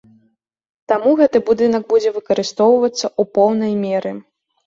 Таму 0.91 1.11
гэты 1.19 1.41
будынак 1.49 1.83
будзе 1.93 2.09
выкарыстоўвацца 2.17 3.05
ў 3.21 3.35
поўнай 3.39 3.73
меры. 3.85 4.11